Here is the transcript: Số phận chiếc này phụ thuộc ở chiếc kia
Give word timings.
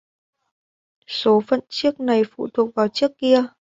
Số 1.07 1.41
phận 1.47 1.59
chiếc 1.69 1.99
này 1.99 2.23
phụ 2.31 2.47
thuộc 2.53 2.75
ở 2.75 2.87
chiếc 2.87 3.11
kia 3.17 3.43